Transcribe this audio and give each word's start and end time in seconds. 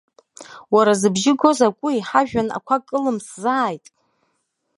Уара 0.73 0.93
зыбжьы 0.99 1.33
го 1.39 1.51
закәи, 1.57 2.05
ҳажәҩан 2.09 2.49
ақәа 2.57 2.77
кылымсзааит. 2.87 3.85